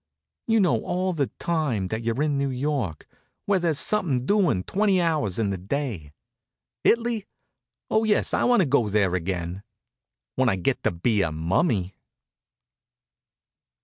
[0.47, 3.05] You know all the time that you're in New York,
[3.45, 6.11] where there's somethin' doin' twenty hours in the day.
[6.83, 7.25] It'ly!
[7.91, 9.61] Oh, yes, I want to go there again
[10.33, 11.93] when I get to be a mummy.